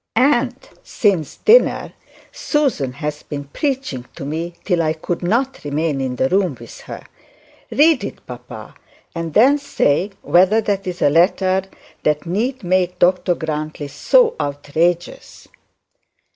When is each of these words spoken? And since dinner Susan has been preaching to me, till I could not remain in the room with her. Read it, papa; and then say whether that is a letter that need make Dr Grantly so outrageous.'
And 0.15 0.57
since 0.81 1.35
dinner 1.37 1.93
Susan 2.31 2.93
has 2.93 3.21
been 3.21 3.43
preaching 3.43 4.07
to 4.15 4.25
me, 4.25 4.55
till 4.65 4.81
I 4.81 4.93
could 4.93 5.21
not 5.21 5.63
remain 5.63 6.01
in 6.01 6.15
the 6.15 6.27
room 6.27 6.57
with 6.59 6.79
her. 6.81 7.03
Read 7.69 8.03
it, 8.03 8.25
papa; 8.25 8.73
and 9.13 9.35
then 9.35 9.59
say 9.59 10.09
whether 10.23 10.59
that 10.59 10.87
is 10.87 11.03
a 11.03 11.11
letter 11.11 11.61
that 12.01 12.25
need 12.25 12.63
make 12.63 12.97
Dr 12.97 13.35
Grantly 13.35 13.89
so 13.89 14.35
outrageous.' 14.39 15.47